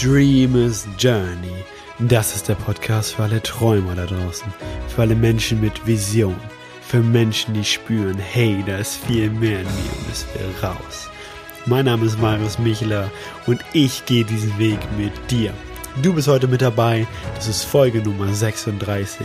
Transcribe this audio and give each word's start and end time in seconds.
Dreamers 0.00 0.88
Journey. 0.98 1.64
Das 2.00 2.34
ist 2.34 2.48
der 2.48 2.56
Podcast 2.56 3.14
für 3.14 3.22
alle 3.22 3.40
Träumer 3.40 3.94
da 3.94 4.06
draußen, 4.06 4.52
für 4.88 5.02
alle 5.02 5.14
Menschen 5.14 5.60
mit 5.60 5.86
Vision, 5.86 6.34
für 6.80 6.98
Menschen, 6.98 7.54
die 7.54 7.64
spüren, 7.64 8.18
hey, 8.18 8.64
da 8.66 8.78
ist 8.78 8.96
viel 8.96 9.30
mehr 9.30 9.60
in 9.60 9.66
mir 9.66 9.92
und 9.98 10.10
es 10.10 10.26
will 10.34 10.52
raus. 10.62 11.08
Mein 11.66 11.84
Name 11.84 12.06
ist 12.06 12.18
Marius 12.18 12.58
Michler 12.58 13.08
und 13.46 13.60
ich 13.72 14.04
gehe 14.04 14.24
diesen 14.24 14.58
Weg 14.58 14.80
mit 14.98 15.12
dir. 15.30 15.52
Du 16.02 16.12
bist 16.12 16.26
heute 16.26 16.48
mit 16.48 16.60
dabei. 16.60 17.06
Das 17.36 17.46
ist 17.46 17.62
Folge 17.62 18.00
Nummer 18.00 18.32
36. 18.34 19.24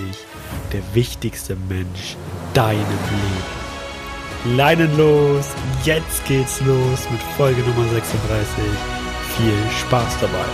Der 0.71 0.81
wichtigste 0.93 1.55
Mensch 1.67 2.15
in 2.15 2.53
deinem 2.53 2.79
Leben. 2.79 4.55
Leinen 4.55 4.97
los, 4.97 5.47
jetzt 5.83 6.25
geht's 6.27 6.61
los 6.61 7.09
mit 7.09 7.21
Folge 7.37 7.61
Nummer 7.61 7.89
36. 7.91 8.98
Viel 9.39 9.53
Spaß 9.71 10.19
dabei. 10.19 10.45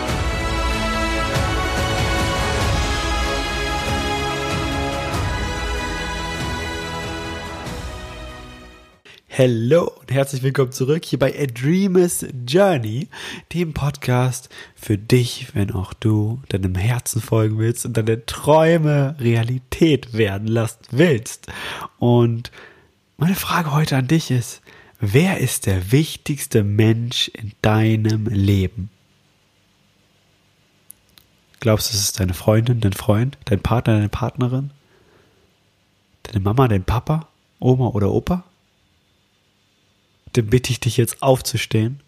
Hallo 9.36 9.92
und 10.00 10.12
herzlich 10.12 10.44
willkommen 10.44 10.72
zurück 10.72 11.04
hier 11.04 11.18
bei 11.18 11.34
A 11.34 11.48
Dreamer's 11.48 12.28
Journey, 12.48 13.08
dem 13.54 13.74
Podcast 13.74 14.50
für 14.76 15.00
dich, 15.00 15.48
wenn 15.56 15.72
auch 15.72 15.96
du 15.96 16.44
deinem 16.50 16.76
Herzen 16.76 17.24
folgen 17.24 17.58
willst 17.58 17.88
und 17.88 17.98
deine 17.98 18.28
Träume 18.28 19.16
Realität 19.20 20.14
werden 20.14 20.48
lassen 20.48 20.86
willst. 20.92 21.48
Und 21.98 22.52
meine 23.18 23.34
Frage 23.34 23.74
heute 23.74 23.98
an 23.98 24.08
dich 24.08 24.30
ist, 24.30 24.62
wer 25.00 25.40
ist 25.40 25.66
der 25.66 25.92
wichtigste 25.92 26.64
Mensch 26.64 27.30
in 27.30 27.52
deinem 27.62 28.28
Leben? 28.28 28.90
Glaubst 31.60 31.92
du, 31.92 31.96
es 31.96 32.04
ist 32.04 32.20
deine 32.20 32.34
Freundin, 32.34 32.82
dein 32.82 32.94
Freund, 32.94 33.38
dein 33.46 33.60
Partner, 33.60 33.96
deine 33.96 34.10
Partnerin? 34.10 34.72
Deine 36.24 36.40
Mama, 36.40 36.68
dein 36.68 36.84
Papa, 36.84 37.28
Oma 37.60 37.88
oder 37.88 38.12
Opa? 38.12 38.44
dann 40.38 40.48
bitte 40.48 40.72
ich 40.72 40.80
dich 40.80 40.98
jetzt 40.98 41.22
aufzustehen, 41.22 42.02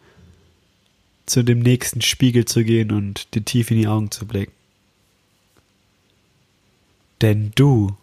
zu 1.25 1.43
dem 1.43 1.59
nächsten 1.59 2.01
Spiegel 2.01 2.45
zu 2.45 2.63
gehen 2.63 2.91
und 2.91 3.33
dir 3.35 3.43
tief 3.43 3.71
in 3.71 3.77
die 3.77 3.87
Augen 3.87 4.11
zu 4.11 4.25
blicken. 4.25 4.53
Denn 7.21 7.51
du 7.55 7.95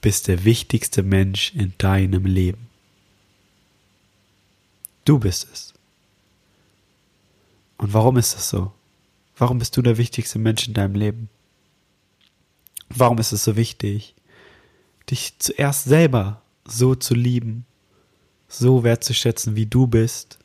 bist 0.00 0.28
der 0.28 0.44
wichtigste 0.44 1.02
Mensch 1.02 1.52
in 1.54 1.72
deinem 1.78 2.24
Leben. 2.24 2.68
Du 5.04 5.18
bist 5.18 5.48
es. 5.52 5.74
Und 7.78 7.92
warum 7.92 8.16
ist 8.16 8.34
das 8.34 8.48
so? 8.48 8.72
Warum 9.36 9.58
bist 9.58 9.76
du 9.76 9.82
der 9.82 9.98
wichtigste 9.98 10.38
Mensch 10.38 10.68
in 10.68 10.74
deinem 10.74 10.94
Leben? 10.94 11.28
Warum 12.88 13.18
ist 13.18 13.32
es 13.32 13.44
so 13.44 13.56
wichtig, 13.56 14.14
dich 15.10 15.38
zuerst 15.38 15.84
selber 15.84 16.42
so 16.64 16.94
zu 16.94 17.14
lieben, 17.14 17.66
so 18.48 18.84
wertzuschätzen, 18.84 19.56
wie 19.56 19.66
du 19.66 19.86
bist, 19.86 20.38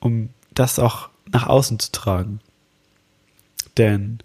um 0.00 0.30
das 0.52 0.78
auch 0.78 1.10
nach 1.30 1.46
außen 1.46 1.78
zu 1.78 1.92
tragen. 1.92 2.40
Denn 3.76 4.18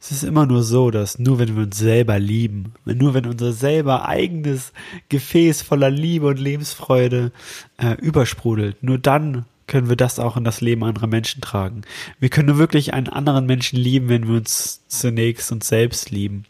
es 0.00 0.12
ist 0.12 0.22
immer 0.22 0.46
nur 0.46 0.62
so, 0.62 0.90
dass 0.90 1.18
nur 1.18 1.38
wenn 1.38 1.56
wir 1.56 1.64
uns 1.64 1.78
selber 1.78 2.18
lieben, 2.18 2.74
nur 2.84 3.14
wenn 3.14 3.26
unser 3.26 3.52
selber 3.52 4.06
eigenes 4.06 4.72
Gefäß 5.08 5.62
voller 5.62 5.90
Liebe 5.90 6.26
und 6.26 6.38
Lebensfreude 6.38 7.32
äh, 7.78 7.94
übersprudelt, 8.00 8.82
nur 8.82 8.98
dann 8.98 9.46
können 9.66 9.88
wir 9.88 9.96
das 9.96 10.18
auch 10.18 10.36
in 10.36 10.44
das 10.44 10.60
Leben 10.60 10.84
anderer 10.84 11.08
Menschen 11.08 11.40
tragen. 11.40 11.82
Wir 12.20 12.28
können 12.28 12.48
nur 12.48 12.58
wirklich 12.58 12.94
einen 12.94 13.08
anderen 13.08 13.46
Menschen 13.46 13.78
lieben, 13.78 14.08
wenn 14.08 14.28
wir 14.28 14.36
uns 14.36 14.82
zunächst 14.86 15.50
uns 15.50 15.66
selbst 15.66 16.10
lieben. 16.10 16.44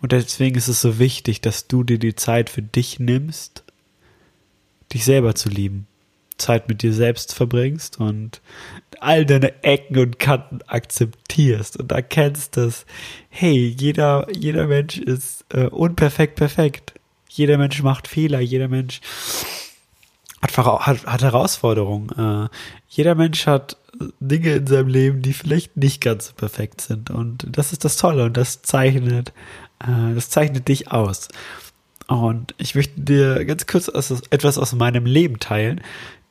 Und 0.00 0.12
deswegen 0.12 0.56
ist 0.56 0.68
es 0.68 0.80
so 0.80 0.98
wichtig, 0.98 1.40
dass 1.40 1.68
du 1.68 1.84
dir 1.84 1.98
die 1.98 2.16
Zeit 2.16 2.50
für 2.50 2.62
dich 2.62 2.98
nimmst 2.98 3.62
dich 4.92 5.04
selber 5.04 5.34
zu 5.34 5.48
lieben, 5.48 5.86
Zeit 6.40 6.68
mit 6.68 6.82
dir 6.82 6.92
selbst 6.92 7.34
verbringst 7.34 8.00
und 8.00 8.40
all 9.00 9.24
deine 9.24 9.62
Ecken 9.62 9.98
und 9.98 10.18
Kanten 10.18 10.60
akzeptierst 10.66 11.78
und 11.78 11.92
erkennst, 11.92 12.56
dass, 12.56 12.86
hey, 13.28 13.74
jeder, 13.78 14.26
jeder 14.32 14.66
Mensch 14.66 14.98
ist 14.98 15.44
äh, 15.50 15.66
unperfekt 15.66 16.36
perfekt. 16.36 16.94
Jeder 17.28 17.58
Mensch 17.58 17.82
macht 17.82 18.08
Fehler, 18.08 18.40
jeder 18.40 18.68
Mensch 18.68 19.00
hat, 20.42 20.56
hat, 20.56 21.06
hat 21.06 21.22
Herausforderungen. 21.22 22.10
Äh, 22.10 22.48
jeder 22.88 23.14
Mensch 23.14 23.46
hat 23.46 23.76
Dinge 24.20 24.54
in 24.54 24.66
seinem 24.66 24.88
Leben, 24.88 25.22
die 25.22 25.32
vielleicht 25.32 25.76
nicht 25.76 26.00
ganz 26.00 26.28
so 26.28 26.32
perfekt 26.34 26.80
sind. 26.80 27.10
Und 27.10 27.46
das 27.48 27.72
ist 27.72 27.84
das 27.84 27.96
Tolle 27.96 28.24
und 28.24 28.36
das 28.36 28.62
zeichnet, 28.62 29.32
äh, 29.80 30.14
das 30.14 30.30
zeichnet 30.30 30.68
dich 30.68 30.90
aus. 30.90 31.28
Und 32.10 32.56
ich 32.58 32.74
möchte 32.74 33.00
dir 33.00 33.44
ganz 33.44 33.68
kurz 33.68 33.86
etwas 33.86 34.58
aus 34.58 34.72
meinem 34.72 35.06
Leben 35.06 35.38
teilen, 35.38 35.80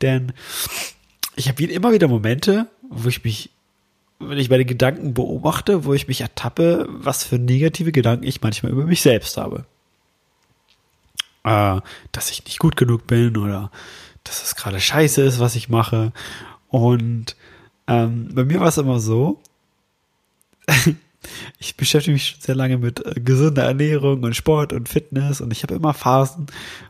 denn 0.02 0.34
ich 1.38 1.48
habe 1.48 1.64
immer 1.64 1.94
wieder 1.94 2.10
Momente, 2.10 2.68
wo 2.90 3.08
ich 3.08 3.24
mich, 3.24 3.50
wenn 4.20 4.38
ich 4.38 4.50
meine 4.50 4.66
Gedanken 4.66 5.14
beobachte, 5.14 5.86
wo 5.86 5.94
ich 5.94 6.10
mich 6.10 6.20
ertappe, 6.20 6.86
was 6.90 7.24
für 7.24 7.40
negative 7.40 7.94
Gedanken 7.94 8.26
ich 8.26 8.42
manchmal 8.42 8.74
über 8.74 8.84
mich 8.84 9.02
selbst 9.02 9.38
habe. 9.38 9.64
Äh, 11.46 11.80
dass 12.12 12.30
ich 12.30 12.44
nicht 12.44 12.60
gut 12.60 12.76
genug 12.76 13.08
bin 13.08 13.38
oder 13.38 13.72
dass 14.26 14.44
es 14.44 14.58
gerade 14.58 14.82
scheiße 14.82 15.22
ist, 15.22 15.40
was 15.40 15.56
ich 15.56 15.70
mache. 15.70 16.12
Und 16.68 17.38
ähm, 17.88 18.32
bei 18.34 18.44
mir 18.44 18.60
war 18.60 18.68
es 18.68 18.78
immer 18.78 19.00
so, 19.00 19.42
ich 21.60 21.76
beschäftige 21.76 22.14
mich 22.14 22.26
schon 22.26 22.42
sehr 22.42 22.56
lange 22.56 22.78
mit 22.78 23.06
äh, 23.06 23.20
gesunder 23.20 23.64
Ernährung 23.64 24.24
und 24.24 24.36
Sport 24.36 24.74
und 24.74 24.90
Fitness 24.90 25.42
und 25.42 25.52
ich 25.52 25.64
habe 25.64 25.76
immer 25.76 25.94
Phasen, 25.94 26.48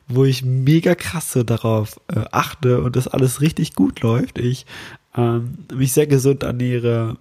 wo 0.08 0.26
ich 0.26 0.44
mega 0.44 0.96
krasse 0.96 1.46
darauf 1.46 2.00
äh, 2.08 2.26
achte 2.32 2.82
und 2.82 2.96
das 2.96 3.08
alles 3.08 3.42
richtig 3.42 3.74
gut 3.76 4.02
läuft. 4.02 4.38
Ich 4.40 4.66
ähm, 5.16 5.60
mich 5.74 5.94
sehr 5.94 6.08
gesund 6.08 6.44
ernähre, 6.44 7.18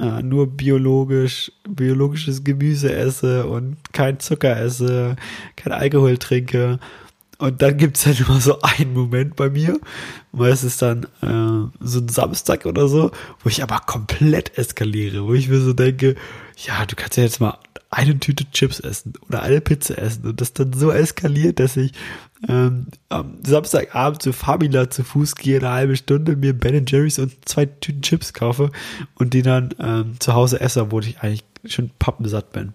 äh, 0.00 0.22
nur 0.22 0.46
biologisch, 0.46 1.52
biologisches 1.68 2.42
Gemüse 2.42 2.92
esse 2.92 3.46
und 3.46 3.76
kein 3.92 4.18
Zucker 4.18 4.58
esse, 4.58 5.16
kein 5.56 5.72
Alkohol 5.72 6.18
trinke. 6.18 6.78
Und 7.40 7.62
dann 7.62 7.78
gibt's 7.78 8.04
halt 8.04 8.20
immer 8.20 8.38
so 8.38 8.60
einen 8.60 8.92
Moment 8.92 9.34
bei 9.34 9.48
mir, 9.48 9.80
meistens 10.30 10.76
dann 10.76 11.04
äh, 11.22 11.70
so 11.80 12.00
ein 12.00 12.08
Samstag 12.08 12.66
oder 12.66 12.86
so, 12.86 13.12
wo 13.42 13.48
ich 13.48 13.62
aber 13.62 13.78
komplett 13.78 14.58
eskaliere, 14.58 15.26
wo 15.26 15.32
ich 15.32 15.48
mir 15.48 15.60
so 15.60 15.72
denke, 15.72 16.16
ja, 16.58 16.84
du 16.84 16.96
kannst 16.96 17.16
ja 17.16 17.22
jetzt 17.22 17.40
mal 17.40 17.56
eine 17.88 18.18
Tüte 18.20 18.48
Chips 18.50 18.78
essen 18.78 19.14
oder 19.26 19.42
eine 19.42 19.62
Pizza 19.62 19.96
essen. 19.96 20.26
Und 20.26 20.40
das 20.42 20.52
dann 20.52 20.74
so 20.74 20.90
eskaliert, 20.90 21.60
dass 21.60 21.78
ich 21.78 21.92
ähm, 22.46 22.88
am 23.08 23.38
Samstagabend 23.42 24.20
zu 24.20 24.34
Famila 24.34 24.90
zu 24.90 25.02
Fuß 25.02 25.34
gehe, 25.36 25.60
eine 25.60 25.70
halbe 25.70 25.96
Stunde, 25.96 26.36
mir 26.36 26.52
Ben 26.52 26.84
Jerry's 26.86 27.18
und 27.18 27.48
zwei 27.48 27.64
Tüten 27.64 28.02
Chips 28.02 28.34
kaufe 28.34 28.70
und 29.14 29.32
die 29.32 29.42
dann 29.42 29.74
ähm, 29.80 30.20
zu 30.20 30.34
Hause 30.34 30.60
esse, 30.60 30.82
obwohl 30.82 31.06
ich 31.06 31.20
eigentlich 31.20 31.44
schon 31.64 31.90
pappensatt 31.98 32.52
bin 32.52 32.74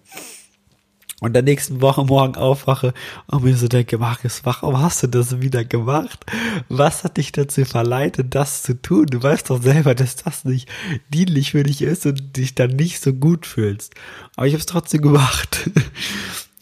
und 1.20 1.32
der 1.32 1.42
nächsten 1.42 1.80
Woche 1.80 2.04
morgen 2.04 2.36
aufwache 2.36 2.92
und 3.26 3.44
mir 3.44 3.56
so 3.56 3.68
denke, 3.68 3.96
Markus, 3.96 4.42
warum 4.44 4.80
hast 4.80 5.02
du 5.02 5.06
das 5.06 5.40
wieder 5.40 5.64
gemacht? 5.64 6.26
Was 6.68 7.04
hat 7.04 7.16
dich 7.16 7.32
dazu 7.32 7.64
verleitet, 7.64 8.34
das 8.34 8.62
zu 8.62 8.80
tun? 8.80 9.06
Du 9.06 9.22
weißt 9.22 9.48
doch 9.48 9.62
selber, 9.62 9.94
dass 9.94 10.16
das 10.16 10.44
nicht 10.44 10.68
dienlich 11.08 11.52
für 11.52 11.62
dich 11.62 11.80
ist 11.80 12.04
und 12.04 12.36
dich 12.36 12.54
dann 12.54 12.70
nicht 12.70 13.02
so 13.02 13.14
gut 13.14 13.46
fühlst. 13.46 13.94
Aber 14.36 14.46
ich 14.46 14.52
habe 14.52 14.60
es 14.60 14.66
trotzdem 14.66 15.00
gemacht. 15.02 15.70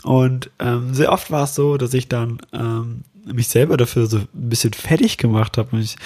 Und 0.04 0.50
ähm, 0.60 0.94
sehr 0.94 1.10
oft 1.10 1.30
war 1.30 1.44
es 1.44 1.54
so, 1.54 1.76
dass 1.76 1.94
ich 1.94 2.08
dann 2.08 2.38
ähm, 2.52 3.04
mich 3.24 3.48
selber 3.48 3.76
dafür 3.76 4.06
so 4.06 4.18
ein 4.18 4.28
bisschen 4.32 4.72
fertig 4.72 5.18
gemacht 5.18 5.58
habe 5.58 5.76
und 5.76 5.82
ich 5.82 5.96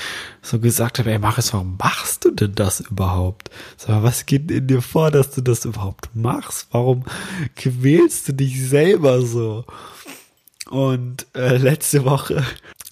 so 0.43 0.59
gesagt 0.59 0.99
habe, 0.99 1.11
ey 1.11 1.19
Marius, 1.19 1.53
warum 1.53 1.77
machst 1.79 2.25
du 2.25 2.31
denn 2.31 2.55
das 2.55 2.81
überhaupt? 2.81 3.51
Sag 3.77 3.91
mal, 3.91 4.03
was 4.03 4.27
geht 4.27 4.51
in 4.51 4.67
dir 4.67 4.83
vor, 4.83 5.11
dass 5.11 5.31
du 5.31 5.41
das 5.41 5.65
überhaupt 5.65 6.15
machst? 6.15 6.69
Warum 6.71 7.05
quälst 7.57 8.29
du 8.29 8.33
dich 8.35 8.69
selber 8.69 9.23
so? 9.23 9.65
Und 10.71 11.27
äh, 11.35 11.57
letzte 11.57 12.05
Woche 12.05 12.45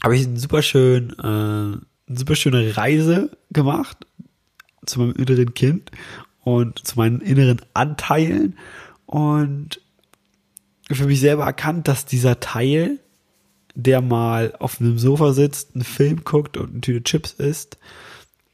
habe 0.02 0.16
ich 0.16 0.26
eine 0.26 0.38
super 0.38 0.62
schön, 0.62 1.10
äh, 1.18 1.22
eine 1.22 2.18
super 2.18 2.36
schöne 2.36 2.76
Reise 2.76 3.36
gemacht 3.50 3.98
zu 4.86 5.00
meinem 5.00 5.12
inneren 5.12 5.54
Kind 5.54 5.90
und 6.42 6.86
zu 6.86 6.96
meinen 6.96 7.20
inneren 7.20 7.60
Anteilen 7.74 8.56
und 9.06 9.80
für 10.90 11.06
mich 11.06 11.20
selber 11.20 11.44
erkannt, 11.44 11.88
dass 11.88 12.06
dieser 12.06 12.38
Teil 12.38 13.00
der 13.76 14.00
mal 14.00 14.54
auf 14.58 14.80
einem 14.80 14.98
Sofa 14.98 15.32
sitzt, 15.32 15.74
einen 15.74 15.84
Film 15.84 16.24
guckt 16.24 16.56
und 16.56 16.70
eine 16.70 16.80
Tüte 16.80 17.04
Chips 17.04 17.32
isst, 17.32 17.78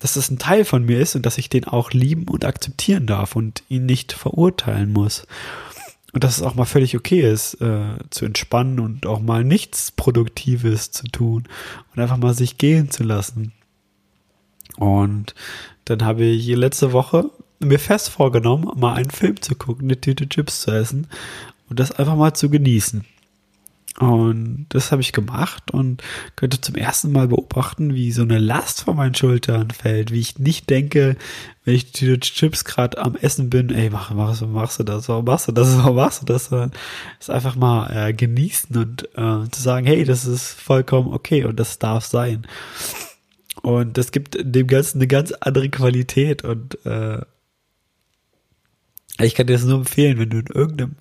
dass 0.01 0.15
das 0.15 0.31
ein 0.31 0.39
Teil 0.39 0.65
von 0.65 0.85
mir 0.85 1.01
ist 1.01 1.15
und 1.15 1.25
dass 1.25 1.39
ich 1.39 1.49
den 1.49 1.65
auch 1.65 1.93
lieben 1.93 2.27
und 2.29 2.45
akzeptieren 2.45 3.07
darf 3.07 3.37
und 3.37 3.63
ihn 3.69 3.87
nicht 3.87 4.13
verurteilen 4.13 4.93
muss. 4.93 5.27
Und 6.13 6.25
dass 6.25 6.37
es 6.37 6.43
auch 6.43 6.57
mal 6.57 6.67
völlig 6.67 6.97
okay 6.97 7.21
ist, 7.21 7.55
äh, 7.63 7.97
zu 8.11 8.27
entspannen 8.27 8.81
und 8.81 9.07
auch 9.07 9.21
mal 9.21 9.45
nichts 9.45 9.93
Produktives 9.93 10.91
zu 10.91 11.07
tun 11.07 11.45
und 11.95 12.03
einfach 12.03 12.19
mal 12.19 12.35
sich 12.35 12.59
gehen 12.59 12.91
zu 12.91 13.05
lassen. 13.05 13.53
Und 14.77 15.35
dann 15.85 16.05
habe 16.05 16.25
ich 16.25 16.47
letzte 16.49 16.93
Woche 16.93 17.31
mir 17.61 17.79
fest 17.79 18.11
vorgenommen, 18.11 18.69
mal 18.77 18.95
einen 18.95 19.11
Film 19.11 19.41
zu 19.41 19.55
gucken, 19.55 19.85
eine 19.85 20.01
Tüte 20.01 20.29
Chips 20.29 20.63
zu 20.63 20.73
essen 20.73 21.07
und 21.71 21.79
das 21.79 21.93
einfach 21.93 22.17
mal 22.17 22.35
zu 22.35 22.51
genießen. 22.51 23.05
Und 23.99 24.67
das 24.71 24.91
habe 24.91 25.03
ich 25.03 25.13
gemacht 25.13 25.71
und 25.71 26.03
könnte 26.35 26.61
zum 26.61 26.77
ersten 26.77 27.13
Mal 27.13 27.29
beobachten, 27.29 27.95
wie 27.95 28.11
so 28.11 28.23
eine 28.23 28.39
Last 28.39 28.85
von 28.85 28.97
meinen 28.97 29.15
Schultern 29.15 29.71
fällt, 29.71 30.11
wie 30.11 30.21
ich 30.21 30.39
nicht 30.39 30.71
denke, 30.71 31.17
wenn 31.65 31.75
ich 31.75 31.93
die 31.93 32.19
Chips 32.19 32.65
gerade 32.65 32.97
am 32.99 33.17
Essen 33.17 33.51
bin, 33.51 33.71
ey, 33.71 33.91
mach, 33.91 34.11
mach, 34.13 34.41
machst 34.41 34.79
du 34.79 34.85
das, 34.85 35.09
warum 35.09 35.27
machst 35.27 35.49
du 35.49 35.53
das, 35.53 35.77
warum 35.77 35.97
machst 35.97 36.23
du 36.23 36.27
das? 36.27 36.49
Das 36.49 37.31
einfach 37.31 37.55
mal 37.55 38.09
äh, 38.09 38.13
genießen 38.15 38.77
und 38.77 39.09
äh, 39.15 39.51
zu 39.51 39.61
sagen, 39.61 39.87
hey, 39.87 40.05
das 40.05 40.25
ist 40.25 40.53
vollkommen 40.53 41.13
okay 41.13 41.45
und 41.45 41.61
das 41.61 41.79
darf 41.79 42.07
sein. 42.07 42.47
Und 43.61 43.99
das 43.99 44.11
gibt 44.11 44.39
dem 44.41 44.67
Ganzen 44.67 44.99
eine 44.99 45.07
ganz 45.07 45.33
andere 45.33 45.69
Qualität 45.69 46.43
und 46.45 46.85
äh, 46.87 47.21
ich 49.21 49.35
kann 49.35 49.47
dir 49.47 49.53
das 49.53 49.65
nur 49.65 49.79
empfehlen, 49.79 50.19
wenn 50.19 50.31
du 50.31 50.39
in 50.39 50.47
irgendeinem 50.47 50.97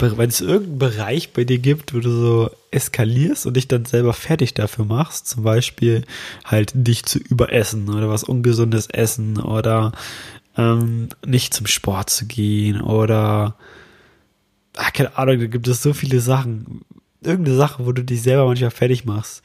wenn 0.00 0.28
es 0.28 0.40
irgendeinen 0.40 0.78
Bereich 0.78 1.32
bei 1.32 1.44
dir 1.44 1.58
gibt, 1.58 1.94
wo 1.94 1.98
du 1.98 2.10
so 2.10 2.50
eskalierst 2.70 3.46
und 3.46 3.56
dich 3.56 3.66
dann 3.66 3.84
selber 3.84 4.12
fertig 4.12 4.54
dafür 4.54 4.84
machst, 4.84 5.26
zum 5.26 5.42
Beispiel 5.42 6.04
halt 6.44 6.72
dich 6.74 7.04
zu 7.04 7.18
überessen 7.18 7.88
oder 7.88 8.08
was 8.08 8.24
Ungesundes 8.24 8.86
essen 8.86 9.38
oder 9.40 9.92
ähm, 10.56 11.08
nicht 11.26 11.52
zum 11.52 11.66
Sport 11.66 12.10
zu 12.10 12.26
gehen 12.26 12.80
oder 12.80 13.56
ach, 14.76 14.92
keine 14.92 15.18
Ahnung, 15.18 15.40
da 15.40 15.46
gibt 15.46 15.66
es 15.66 15.82
so 15.82 15.92
viele 15.92 16.20
Sachen. 16.20 16.82
Irgendeine 17.20 17.56
Sache, 17.56 17.84
wo 17.84 17.90
du 17.90 18.04
dich 18.04 18.22
selber 18.22 18.46
manchmal 18.46 18.70
fertig 18.70 19.04
machst. 19.04 19.42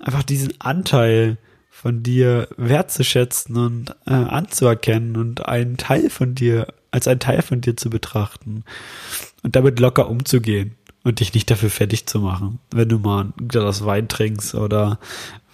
Einfach 0.00 0.22
diesen 0.22 0.60
Anteil 0.60 1.36
von 1.68 2.04
dir 2.04 2.48
wertzuschätzen 2.56 3.56
und 3.56 3.90
äh, 4.06 4.12
anzuerkennen 4.12 5.16
und 5.16 5.46
einen 5.46 5.76
Teil 5.76 6.10
von 6.10 6.36
dir 6.36 6.72
als 6.92 7.08
einen 7.08 7.20
Teil 7.20 7.42
von 7.42 7.60
dir 7.60 7.76
zu 7.76 7.90
betrachten 7.90 8.64
und 9.42 9.56
damit 9.56 9.78
locker 9.78 10.08
umzugehen 10.08 10.74
und 11.04 11.20
dich 11.20 11.34
nicht 11.34 11.50
dafür 11.50 11.70
fertig 11.70 12.06
zu 12.06 12.20
machen, 12.20 12.58
wenn 12.70 12.88
du 12.88 12.98
mal 12.98 13.24
ein 13.24 13.48
Glas 13.48 13.84
Wein 13.84 14.08
trinkst 14.08 14.54
oder 14.54 14.98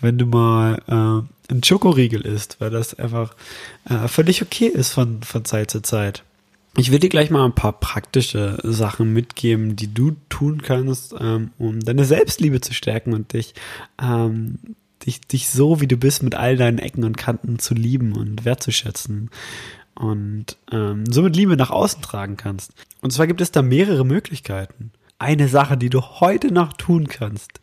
wenn 0.00 0.19
du 0.19 0.26
mal 0.26 0.82
äh, 0.86 1.52
ein 1.52 1.62
Schokoriegel 1.62 2.22
isst, 2.22 2.60
weil 2.60 2.70
das 2.70 2.94
einfach 2.94 3.34
äh, 3.88 4.08
völlig 4.08 4.42
okay 4.42 4.66
ist 4.66 4.92
von, 4.92 5.22
von 5.22 5.44
Zeit 5.44 5.70
zu 5.70 5.82
Zeit. 5.82 6.25
Ich 6.76 6.90
will 6.90 6.98
dir 6.98 7.08
gleich 7.08 7.31
mal 7.31 7.44
ein 7.44 7.54
paar 7.54 7.78
praktische 7.78 8.58
Sachen 8.64 9.12
mitgeben, 9.12 9.76
die 9.76 9.94
du 9.94 10.16
tun 10.28 10.60
kannst, 10.60 11.14
ähm, 11.20 11.50
um 11.56 11.81
deine 11.81 12.04
Selbstliebe 12.04 12.60
zu 12.60 12.75
stärken 12.75 13.12
und 13.12 13.32
dich, 13.32 13.54
ähm, 14.02 14.58
dich, 15.06 15.20
dich 15.20 15.48
so, 15.48 15.81
wie 15.81 15.86
du 15.86 15.96
bist, 15.96 16.25
mit 16.25 16.34
all 16.34 16.56
deinen 16.56 16.78
Ecken 16.78 17.04
und 17.04 17.16
Kanten 17.16 17.60
zu 17.60 17.75
lieben 17.75 18.16
und 18.16 18.44
wertzuschätzen 18.44 19.31
und 19.94 20.58
ähm, 20.73 21.05
somit 21.11 21.37
Liebe 21.37 21.56
nach 21.56 21.70
außen 21.70 22.02
tragen 22.02 22.37
kannst. 22.37 22.73
Und 23.00 23.12
zwar 23.12 23.26
gibt 23.26 23.41
es 23.41 23.52
da 23.52 23.62
mehrere 23.62 24.05
Möglichkeiten. 24.05 24.93
Eine 25.19 25.49
Sache, 25.49 25.76
die 25.76 25.91
du 25.91 26.00
heute 26.02 26.52
noch 26.52 26.73
tun 26.73 27.06
kannst, 27.06 27.61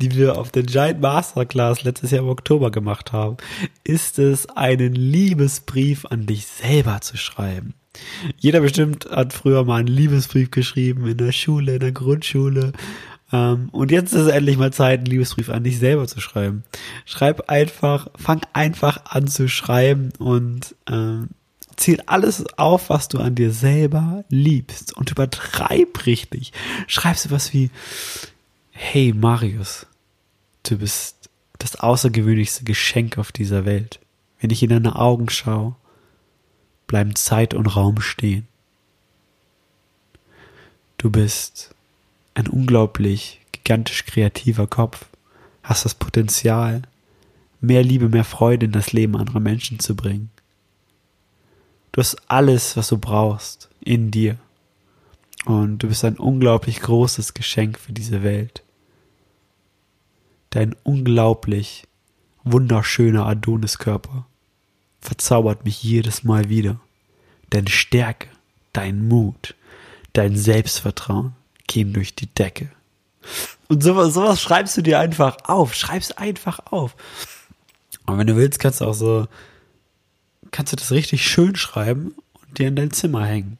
die 0.00 0.14
wir 0.16 0.38
auf 0.38 0.50
der 0.50 0.62
Giant 0.62 1.00
Masterclass 1.00 1.84
letztes 1.84 2.10
Jahr 2.10 2.22
im 2.22 2.28
Oktober 2.28 2.70
gemacht 2.70 3.12
haben, 3.12 3.36
ist 3.84 4.18
es, 4.18 4.48
einen 4.48 4.94
Liebesbrief 4.94 6.06
an 6.06 6.26
dich 6.26 6.46
selber 6.46 7.00
zu 7.02 7.16
schreiben. 7.16 7.74
Jeder 8.36 8.60
bestimmt 8.60 9.08
hat 9.10 9.32
früher 9.32 9.64
mal 9.64 9.80
einen 9.80 9.88
Liebesbrief 9.88 10.50
geschrieben 10.50 11.06
in 11.06 11.18
der 11.18 11.32
Schule, 11.32 11.74
in 11.74 11.80
der 11.80 11.92
Grundschule. 11.92 12.72
Ähm, 13.32 13.68
und 13.72 13.90
jetzt 13.90 14.12
ist 14.12 14.22
es 14.22 14.28
endlich 14.28 14.56
mal 14.56 14.72
Zeit, 14.72 15.00
einen 15.00 15.06
Liebesbrief 15.06 15.50
an 15.50 15.64
dich 15.64 15.78
selber 15.78 16.06
zu 16.06 16.20
schreiben. 16.20 16.64
Schreib 17.04 17.50
einfach, 17.50 18.08
fang 18.16 18.40
einfach 18.52 19.04
an 19.06 19.28
zu 19.28 19.48
schreiben 19.48 20.10
und 20.18 20.74
ähm, 20.90 21.28
Zähl 21.76 22.02
alles 22.06 22.44
auf, 22.58 22.88
was 22.88 23.08
du 23.08 23.18
an 23.18 23.34
dir 23.34 23.52
selber 23.52 24.24
liebst 24.28 24.96
und 24.96 25.10
übertreib 25.10 26.06
richtig. 26.06 26.52
Schreib 26.86 27.16
sowas 27.16 27.52
wie, 27.52 27.70
hey 28.70 29.12
Marius, 29.12 29.86
du 30.62 30.78
bist 30.78 31.28
das 31.58 31.76
außergewöhnlichste 31.76 32.64
Geschenk 32.64 33.18
auf 33.18 33.32
dieser 33.32 33.64
Welt. 33.64 34.00
Wenn 34.40 34.50
ich 34.50 34.62
in 34.62 34.70
deine 34.70 34.96
Augen 34.96 35.28
schaue, 35.30 35.76
bleiben 36.86 37.14
Zeit 37.14 37.54
und 37.54 37.66
Raum 37.66 38.00
stehen. 38.00 38.46
Du 40.98 41.10
bist 41.10 41.74
ein 42.34 42.48
unglaublich 42.48 43.40
gigantisch 43.52 44.04
kreativer 44.04 44.66
Kopf, 44.66 45.06
hast 45.62 45.84
das 45.84 45.94
Potenzial, 45.94 46.82
mehr 47.60 47.82
Liebe, 47.82 48.08
mehr 48.08 48.24
Freude 48.24 48.66
in 48.66 48.72
das 48.72 48.92
Leben 48.92 49.16
anderer 49.16 49.40
Menschen 49.40 49.78
zu 49.78 49.96
bringen. 49.96 50.30
Du 51.96 52.00
hast 52.00 52.18
alles, 52.28 52.76
was 52.76 52.88
du 52.88 52.98
brauchst, 52.98 53.70
in 53.80 54.10
dir. 54.10 54.36
Und 55.46 55.78
du 55.78 55.88
bist 55.88 56.04
ein 56.04 56.18
unglaublich 56.18 56.80
großes 56.82 57.32
Geschenk 57.32 57.78
für 57.78 57.94
diese 57.94 58.22
Welt. 58.22 58.62
Dein 60.50 60.76
unglaublich 60.82 61.84
wunderschöner 62.44 63.24
Adoniskörper 63.24 64.26
verzaubert 65.00 65.64
mich 65.64 65.82
jedes 65.82 66.22
Mal 66.22 66.50
wieder. 66.50 66.78
Deine 67.48 67.70
Stärke, 67.70 68.28
dein 68.74 69.08
Mut, 69.08 69.54
dein 70.12 70.36
Selbstvertrauen 70.36 71.32
gehen 71.66 71.94
durch 71.94 72.14
die 72.14 72.26
Decke. 72.26 72.68
Und 73.68 73.82
sowas, 73.82 74.12
sowas 74.12 74.42
schreibst 74.42 74.76
du 74.76 74.82
dir 74.82 74.98
einfach 74.98 75.38
auf. 75.44 75.72
Schreib's 75.72 76.12
einfach 76.12 76.60
auf. 76.66 76.94
Und 78.04 78.18
wenn 78.18 78.26
du 78.26 78.36
willst, 78.36 78.58
kannst 78.58 78.82
du 78.82 78.84
auch 78.84 78.92
so 78.92 79.28
kannst 80.56 80.72
du 80.72 80.76
das 80.76 80.90
richtig 80.90 81.28
schön 81.28 81.54
schreiben 81.54 82.14
und 82.32 82.58
dir 82.58 82.68
in 82.68 82.76
dein 82.76 82.90
Zimmer 82.90 83.26
hängen. 83.26 83.58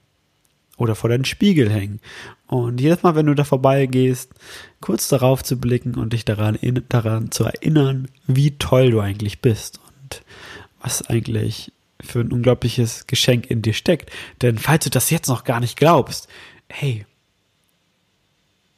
Oder 0.78 0.94
vor 0.94 1.10
deinen 1.10 1.26
Spiegel 1.26 1.70
hängen. 1.70 2.00
Und 2.46 2.80
jedes 2.80 3.02
Mal, 3.02 3.14
wenn 3.14 3.26
du 3.26 3.34
da 3.34 3.44
vorbeigehst, 3.44 4.30
kurz 4.80 5.08
darauf 5.08 5.44
zu 5.44 5.60
blicken 5.60 5.94
und 5.96 6.14
dich 6.14 6.24
daran, 6.24 6.58
daran 6.88 7.30
zu 7.30 7.44
erinnern, 7.44 8.08
wie 8.26 8.52
toll 8.52 8.92
du 8.92 9.00
eigentlich 9.00 9.42
bist 9.42 9.78
und 10.00 10.22
was 10.80 11.02
eigentlich 11.02 11.70
für 12.00 12.20
ein 12.20 12.32
unglaubliches 12.32 13.06
Geschenk 13.06 13.50
in 13.50 13.60
dir 13.60 13.74
steckt. 13.74 14.10
Denn 14.40 14.56
falls 14.56 14.84
du 14.84 14.90
das 14.90 15.10
jetzt 15.10 15.28
noch 15.28 15.44
gar 15.44 15.60
nicht 15.60 15.76
glaubst, 15.76 16.28
hey, 16.68 17.04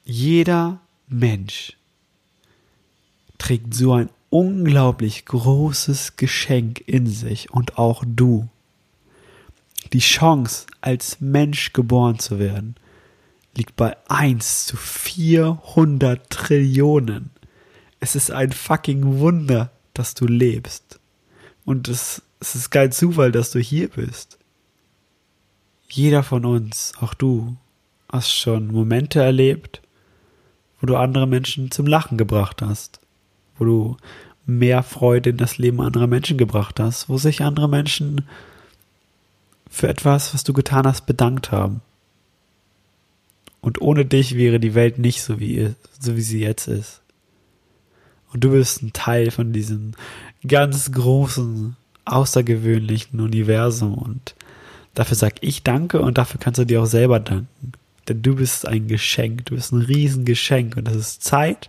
jeder 0.04 0.80
Mensch 1.06 1.76
trägt 3.38 3.74
so 3.74 3.92
ein 3.92 4.10
unglaublich 4.30 5.24
großes 5.24 6.16
Geschenk 6.16 6.82
in 6.86 7.06
sich 7.06 7.50
und 7.50 7.78
auch 7.78 8.04
du. 8.06 8.48
Die 9.92 10.00
Chance, 10.00 10.66
als 10.80 11.20
Mensch 11.20 11.72
geboren 11.72 12.18
zu 12.18 12.38
werden, 12.38 12.76
liegt 13.56 13.76
bei 13.76 13.96
1 14.08 14.66
zu 14.66 14.76
400 14.76 16.28
Trillionen. 16.30 17.30
Es 18.00 18.14
ist 18.14 18.30
ein 18.30 18.52
fucking 18.52 19.18
Wunder, 19.18 19.72
dass 19.94 20.14
du 20.14 20.26
lebst. 20.26 21.00
Und 21.64 21.88
es, 21.88 22.22
es 22.40 22.54
ist 22.54 22.70
kein 22.70 22.92
Zufall, 22.92 23.32
dass 23.32 23.50
du 23.50 23.58
hier 23.58 23.88
bist. 23.88 24.38
Jeder 25.88 26.22
von 26.22 26.44
uns, 26.44 26.92
auch 27.00 27.14
du, 27.14 27.56
hast 28.10 28.32
schon 28.32 28.68
Momente 28.68 29.20
erlebt, 29.20 29.80
wo 30.80 30.86
du 30.86 30.96
andere 30.96 31.26
Menschen 31.26 31.70
zum 31.70 31.86
Lachen 31.86 32.18
gebracht 32.18 32.62
hast 32.62 33.00
wo 33.58 33.64
du 33.64 33.96
mehr 34.46 34.82
Freude 34.82 35.30
in 35.30 35.36
das 35.36 35.58
Leben 35.58 35.80
anderer 35.80 36.06
Menschen 36.06 36.38
gebracht 36.38 36.80
hast, 36.80 37.08
wo 37.08 37.18
sich 37.18 37.42
andere 37.42 37.68
Menschen 37.68 38.26
für 39.70 39.88
etwas, 39.88 40.32
was 40.32 40.44
du 40.44 40.52
getan 40.52 40.86
hast, 40.86 41.06
bedankt 41.06 41.52
haben. 41.52 41.82
Und 43.60 43.80
ohne 43.82 44.04
dich 44.04 44.36
wäre 44.36 44.58
die 44.60 44.74
Welt 44.74 44.98
nicht 44.98 45.22
so 45.22 45.40
wie, 45.40 45.74
so 46.00 46.16
wie 46.16 46.22
sie 46.22 46.40
jetzt 46.40 46.68
ist. 46.68 47.02
Und 48.32 48.44
du 48.44 48.50
bist 48.50 48.82
ein 48.82 48.92
Teil 48.92 49.30
von 49.30 49.52
diesem 49.52 49.92
ganz 50.46 50.92
großen, 50.92 51.76
außergewöhnlichen 52.04 53.20
Universum. 53.20 53.94
Und 53.94 54.34
dafür 54.94 55.16
sag 55.16 55.34
ich 55.42 55.62
Danke 55.62 56.00
und 56.00 56.18
dafür 56.18 56.40
kannst 56.40 56.58
du 56.58 56.64
dir 56.64 56.82
auch 56.82 56.86
selber 56.86 57.20
danken. 57.20 57.72
Denn 58.08 58.22
du 58.22 58.36
bist 58.36 58.66
ein 58.66 58.88
Geschenk, 58.88 59.46
du 59.46 59.54
bist 59.54 59.72
ein 59.72 59.82
Riesengeschenk 59.82 60.76
und 60.76 60.88
es 60.88 60.96
ist 60.96 61.24
Zeit, 61.24 61.68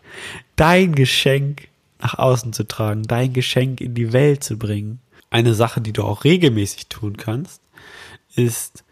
dein 0.56 0.96
Geschenk 0.96 1.68
nach 2.00 2.18
außen 2.18 2.54
zu 2.54 2.68
tragen, 2.68 3.04
dein 3.04 3.34
Geschenk 3.34 3.82
in 3.82 3.94
die 3.94 4.14
Welt 4.14 4.44
zu 4.44 4.58
bringen. 4.58 5.00
Eine 5.30 5.54
Sache, 5.54 5.82
die 5.82 5.94
du 5.94 6.04
auch 6.04 6.24
regelmäßig 6.24 6.88
tun 6.88 7.18
kannst, 7.18 7.62
ist 8.36 8.84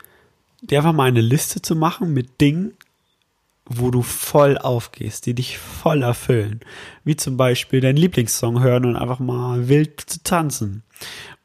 dir 0.62 0.80
einfach 0.80 0.94
mal 0.94 1.06
eine 1.08 1.22
Liste 1.22 1.62
zu 1.62 1.76
machen 1.76 2.14
mit 2.14 2.42
Dingen, 2.42 2.74
wo 3.66 3.92
du 3.92 4.02
voll 4.02 4.58
aufgehst, 4.58 5.26
die 5.26 5.34
dich 5.34 5.58
voll 5.58 6.04
erfüllen. 6.04 6.62
Wie 7.04 7.16
zum 7.16 7.38
Beispiel 7.38 7.82
deinen 7.82 7.98
Lieblingssong 7.98 8.62
hören 8.62 8.86
und 8.86 8.96
einfach 8.96 9.20
mal 9.20 9.68
wild 9.68 10.00
zu 10.02 10.24
tanzen. 10.24 10.84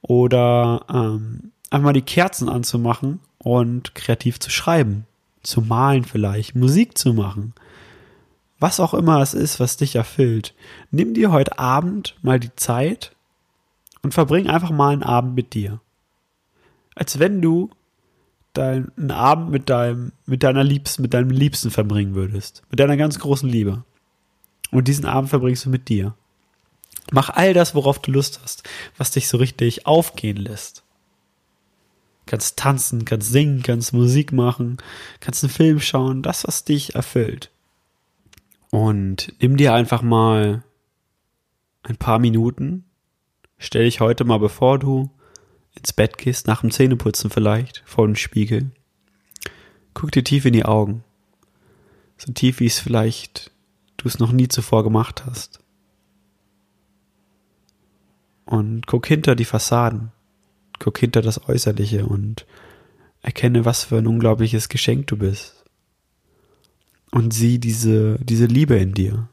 Oder 0.02 0.84
ähm, 0.88 1.52
einfach 1.70 1.86
mal 1.86 1.92
die 1.92 2.02
Kerzen 2.02 2.48
anzumachen 2.48 3.20
und 3.38 3.94
kreativ 3.94 4.38
zu 4.38 4.50
schreiben. 4.50 5.06
Zu 5.42 5.62
malen 5.62 6.04
vielleicht, 6.04 6.54
Musik 6.54 6.96
zu 6.96 7.12
machen 7.12 7.54
was 8.62 8.80
auch 8.80 8.94
immer 8.94 9.20
es 9.20 9.34
ist, 9.34 9.60
was 9.60 9.76
dich 9.76 9.96
erfüllt, 9.96 10.54
nimm 10.90 11.14
dir 11.14 11.32
heute 11.32 11.58
Abend 11.58 12.16
mal 12.22 12.40
die 12.40 12.54
Zeit 12.56 13.14
und 14.02 14.14
verbring 14.14 14.48
einfach 14.48 14.70
mal 14.70 14.92
einen 14.92 15.02
Abend 15.02 15.34
mit 15.34 15.54
dir. 15.54 15.80
als 16.94 17.18
wenn 17.18 17.40
du 17.40 17.70
deinen 18.52 19.10
Abend 19.10 19.50
mit 19.50 19.70
deinem, 19.70 20.12
mit 20.26 20.42
deiner 20.42 20.64
Liebsten, 20.64 21.02
mit 21.02 21.14
deinem 21.14 21.30
Liebsten 21.30 21.70
verbringen 21.70 22.14
würdest. 22.14 22.62
Mit 22.70 22.80
deiner 22.80 22.96
ganz 22.96 23.18
großen 23.18 23.48
Liebe. 23.48 23.84
Und 24.70 24.88
diesen 24.88 25.06
Abend 25.06 25.30
verbringst 25.30 25.64
du 25.64 25.70
mit 25.70 25.88
dir. 25.88 26.14
Mach 27.10 27.30
all 27.30 27.54
das, 27.54 27.74
worauf 27.74 27.98
du 28.00 28.12
Lust 28.12 28.40
hast, 28.42 28.68
was 28.96 29.10
dich 29.10 29.28
so 29.28 29.38
richtig 29.38 29.86
aufgehen 29.86 30.36
lässt. 30.36 30.82
Kannst 32.26 32.58
tanzen, 32.58 33.04
kannst 33.04 33.32
singen, 33.32 33.62
kannst 33.62 33.92
Musik 33.92 34.32
machen, 34.32 34.78
kannst 35.20 35.42
einen 35.42 35.52
Film 35.52 35.80
schauen, 35.80 36.22
das, 36.22 36.46
was 36.46 36.64
dich 36.64 36.94
erfüllt. 36.94 37.50
Und 38.72 39.34
nimm 39.38 39.58
dir 39.58 39.74
einfach 39.74 40.00
mal 40.00 40.64
ein 41.82 41.98
paar 41.98 42.18
Minuten, 42.18 42.86
stell 43.58 43.84
dich 43.84 44.00
heute 44.00 44.24
mal 44.24 44.38
bevor 44.38 44.78
du 44.78 45.10
ins 45.74 45.92
Bett 45.92 46.16
gehst, 46.16 46.46
nach 46.46 46.62
dem 46.62 46.70
Zähneputzen 46.70 47.28
vielleicht, 47.28 47.82
vor 47.84 48.06
dem 48.06 48.16
Spiegel. 48.16 48.70
Guck 49.92 50.12
dir 50.12 50.24
tief 50.24 50.46
in 50.46 50.54
die 50.54 50.64
Augen. 50.64 51.04
So 52.16 52.32
tief, 52.32 52.60
wie 52.60 52.66
es 52.66 52.78
vielleicht 52.78 53.50
du 53.98 54.08
es 54.08 54.18
noch 54.18 54.32
nie 54.32 54.48
zuvor 54.48 54.84
gemacht 54.84 55.26
hast. 55.26 55.60
Und 58.46 58.86
guck 58.86 59.06
hinter 59.06 59.34
die 59.36 59.44
Fassaden. 59.44 60.12
Guck 60.78 60.96
hinter 60.96 61.20
das 61.20 61.46
Äußerliche 61.46 62.06
und 62.06 62.46
erkenne, 63.20 63.66
was 63.66 63.84
für 63.84 63.98
ein 63.98 64.06
unglaubliches 64.06 64.70
Geschenk 64.70 65.08
du 65.08 65.18
bist. 65.18 65.61
Und 67.12 67.32
sieh 67.32 67.58
diese, 67.58 68.18
diese 68.24 68.46
Liebe 68.46 68.74
in 68.76 68.94
dir, 68.94 69.28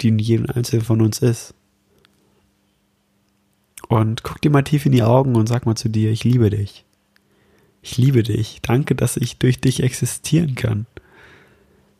die 0.00 0.08
in 0.08 0.18
jedem 0.18 0.46
Einzelnen 0.46 0.84
von 0.84 1.02
uns 1.02 1.18
ist. 1.18 1.52
Und 3.88 4.22
guck 4.22 4.40
dir 4.40 4.50
mal 4.50 4.62
tief 4.62 4.86
in 4.86 4.92
die 4.92 5.02
Augen 5.02 5.36
und 5.36 5.48
sag 5.48 5.66
mal 5.66 5.76
zu 5.76 5.90
dir, 5.90 6.10
ich 6.10 6.24
liebe 6.24 6.48
dich. 6.48 6.84
Ich 7.82 7.98
liebe 7.98 8.22
dich. 8.22 8.60
Danke, 8.62 8.94
dass 8.94 9.16
ich 9.16 9.38
durch 9.38 9.60
dich 9.60 9.82
existieren 9.82 10.54
kann. 10.54 10.86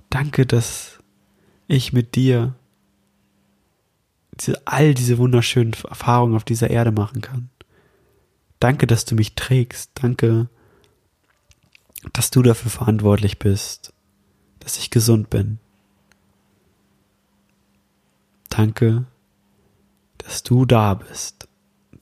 Danke, 0.08 0.46
dass 0.46 0.98
ich 1.68 1.92
mit 1.92 2.14
dir 2.14 2.54
diese, 4.40 4.66
all 4.66 4.94
diese 4.94 5.18
wunderschönen 5.18 5.74
Erfahrungen 5.88 6.36
auf 6.36 6.44
dieser 6.44 6.70
Erde 6.70 6.92
machen 6.92 7.20
kann. 7.20 7.50
Danke, 8.60 8.86
dass 8.86 9.04
du 9.04 9.14
mich 9.14 9.34
trägst. 9.34 9.90
Danke, 9.94 10.48
dass 12.12 12.30
du 12.30 12.42
dafür 12.42 12.70
verantwortlich 12.70 13.38
bist, 13.38 13.92
dass 14.66 14.78
ich 14.78 14.90
gesund 14.90 15.30
bin. 15.30 15.60
Danke, 18.48 19.04
dass 20.18 20.42
du 20.42 20.64
da 20.64 20.94
bist. 20.94 21.46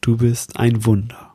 Du 0.01 0.17
bist 0.17 0.59
ein 0.59 0.87
Wunder. 0.87 1.35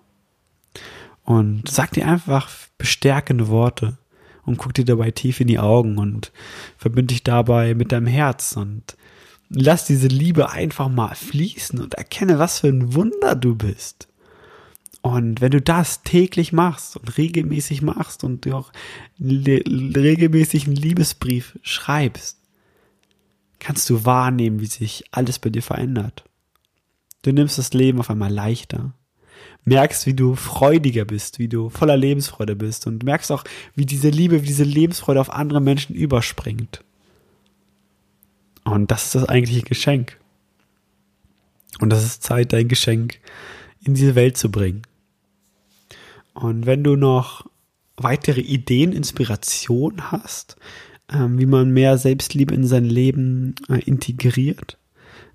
Und 1.24 1.70
sag 1.70 1.92
dir 1.92 2.08
einfach 2.08 2.50
bestärkende 2.80 3.48
Worte 3.48 4.00
und 4.44 4.58
guck 4.58 4.74
dir 4.74 4.86
dabei 4.86 5.12
tief 5.12 5.40
in 5.40 5.46
die 5.46 5.60
Augen 5.60 6.00
und 6.00 6.32
verbind 6.78 7.12
dich 7.12 7.22
dabei 7.22 7.76
mit 7.76 7.92
deinem 7.92 8.08
Herz 8.08 8.58
und 8.58 8.98
lass 9.50 9.86
diese 9.86 10.08
Liebe 10.08 10.50
einfach 10.50 10.90
mal 10.90 11.14
fließen 11.14 11.80
und 11.80 11.94
erkenne, 11.94 12.40
was 12.40 12.62
für 12.62 12.70
ein 12.70 12.96
Wunder 12.96 13.36
du 13.36 13.54
bist. 13.54 14.08
Und 15.02 15.40
wenn 15.40 15.52
du 15.52 15.62
das 15.62 16.04
täglich 16.04 16.52
machst 16.52 16.98
und 16.98 17.18
regelmäßig 17.18 17.82
machst 17.82 18.24
und 18.24 18.52
auch 18.52 18.72
regelmäßig 19.20 20.68
einen 20.68 20.76
Liebesbrief 20.76 21.58
schreibst, 21.62 22.38
kannst 23.60 23.90
du 23.90 24.06
wahrnehmen, 24.06 24.60
wie 24.60 24.66
sich 24.66 25.06
alles 25.12 25.40
bei 25.40 25.50
dir 25.50 25.64
verändert. 25.64 26.26
Du 27.22 27.32
nimmst 27.32 27.58
das 27.58 27.74
Leben 27.74 28.00
auf 28.00 28.10
einmal 28.10 28.32
leichter, 28.32 28.94
merkst, 29.66 30.06
wie 30.06 30.14
du 30.14 30.36
freudiger 30.36 31.06
bist, 31.06 31.40
wie 31.40 31.48
du 31.48 31.70
voller 31.70 31.98
Lebensfreude 31.98 32.56
bist 32.56 32.88
und 32.88 33.04
merkst 33.04 33.32
auch, 33.32 33.44
wie 33.76 33.86
diese 33.86 34.10
Liebe, 34.10 34.42
wie 34.42 34.48
diese 34.48 34.64
Lebensfreude 34.64 35.22
auf 35.22 35.32
andere 35.32 35.62
Menschen 35.62 35.96
überspringt. 35.96 36.84
Und 38.64 38.92
das 38.92 39.06
ist 39.06 39.16
das 39.16 39.30
eigentliche 39.30 39.64
Geschenk. 39.64 40.18
Und 41.80 41.90
das 41.90 42.04
ist 42.04 42.24
Zeit, 42.24 42.52
dein 42.54 42.68
Geschenk 42.68 43.20
in 43.84 43.94
diese 43.94 44.16
Welt 44.16 44.38
zu 44.38 44.52
bringen. 44.52 44.82
Und 46.40 46.66
wenn 46.66 46.86
du 46.86 46.96
noch 46.96 47.46
weitere 47.98 48.40
Ideen, 48.40 48.94
Inspiration 48.94 50.12
hast, 50.12 50.56
ähm, 51.12 51.38
wie 51.38 51.46
man 51.46 51.72
mehr 51.72 51.98
Selbstliebe 51.98 52.56
in 52.56 52.66
sein 52.66 52.86
Leben 52.86 53.56
äh, 53.68 53.80
integriert, 53.80 54.78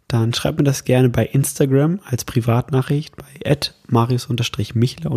dann 0.09 0.33
schreib 0.33 0.57
mir 0.57 0.65
das 0.65 0.85
gerne 0.85 1.11
bei 1.11 1.27
Instagram 1.27 2.01
als 2.05 2.25
Privatnachricht 2.25 3.17
bei 3.17 3.27
marius-michler- 3.89 5.11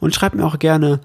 und 0.00 0.14
schreib 0.14 0.34
mir 0.34 0.46
auch 0.46 0.58
gerne, 0.58 1.00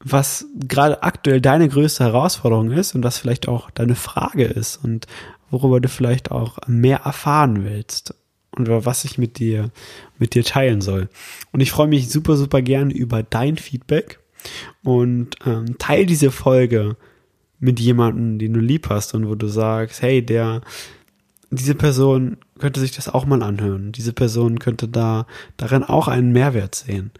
was 0.00 0.46
gerade 0.56 1.04
aktuell 1.04 1.40
deine 1.40 1.68
größte 1.68 2.02
Herausforderung 2.02 2.72
ist 2.72 2.96
und 2.96 3.04
was 3.04 3.18
vielleicht 3.18 3.46
auch 3.46 3.70
deine 3.70 3.94
Frage 3.94 4.44
ist 4.44 4.76
und 4.76 5.06
worüber 5.50 5.80
du 5.80 5.88
vielleicht 5.88 6.32
auch 6.32 6.58
mehr 6.66 7.02
erfahren 7.04 7.64
willst 7.64 8.14
und 8.56 8.68
über 8.68 8.84
was 8.84 9.04
ich 9.04 9.18
mit 9.18 9.38
dir, 9.38 9.70
mit 10.18 10.34
dir 10.34 10.44
teilen 10.44 10.80
soll. 10.80 11.08
Und 11.52 11.60
ich 11.60 11.70
freue 11.70 11.88
mich 11.88 12.08
super, 12.08 12.36
super 12.36 12.62
gerne 12.62 12.92
über 12.92 13.22
dein 13.22 13.56
Feedback 13.56 14.20
und 14.82 15.36
ähm, 15.46 15.76
teil 15.78 16.06
diese 16.06 16.30
Folge 16.30 16.96
mit 17.58 17.80
jemandem, 17.80 18.38
den 18.38 18.52
du 18.52 18.60
lieb 18.60 18.90
hast 18.90 19.14
und 19.14 19.28
wo 19.28 19.34
du 19.34 19.46
sagst, 19.46 20.02
hey, 20.02 20.24
der, 20.24 20.60
diese 21.50 21.74
Person 21.74 22.36
könnte 22.58 22.80
sich 22.80 22.92
das 22.92 23.08
auch 23.08 23.24
mal 23.24 23.42
anhören. 23.42 23.92
Diese 23.92 24.12
Person 24.12 24.58
könnte 24.58 24.88
da 24.88 25.26
darin 25.56 25.82
auch 25.82 26.08
einen 26.08 26.32
Mehrwert 26.32 26.74
sehen. 26.74 27.10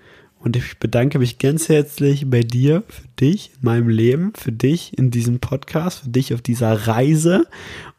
Und 0.44 0.56
ich 0.56 0.78
bedanke 0.78 1.18
mich 1.18 1.38
ganz 1.38 1.70
herzlich 1.70 2.28
bei 2.28 2.40
dir, 2.40 2.82
für 2.86 3.08
dich 3.18 3.52
in 3.54 3.60
meinem 3.62 3.88
Leben, 3.88 4.34
für 4.36 4.52
dich 4.52 4.96
in 4.98 5.10
diesem 5.10 5.40
Podcast, 5.40 6.00
für 6.00 6.10
dich 6.10 6.34
auf 6.34 6.42
dieser 6.42 6.86
Reise 6.86 7.46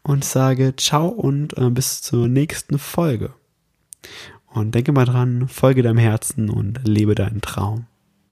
und 0.04 0.24
sage 0.24 0.74
ciao 0.76 1.08
und 1.08 1.58
äh, 1.58 1.70
bis 1.70 2.02
zur 2.02 2.28
nächsten 2.28 2.78
Folge. 2.78 3.34
Und 4.46 4.76
denke 4.76 4.92
mal 4.92 5.06
dran, 5.06 5.48
folge 5.48 5.82
deinem 5.82 5.98
Herzen 5.98 6.48
und 6.48 6.86
lebe 6.86 7.16
deinen 7.16 7.40
Traum. 7.40 7.86